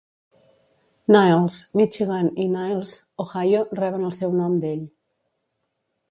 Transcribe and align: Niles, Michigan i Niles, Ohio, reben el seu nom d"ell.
Niles, 1.15 1.57
Michigan 1.81 2.31
i 2.45 2.47
Niles, 2.53 2.93
Ohio, 3.25 3.59
reben 3.81 4.07
el 4.09 4.15
seu 4.21 4.33
nom 4.39 4.55
d"ell. 4.65 4.81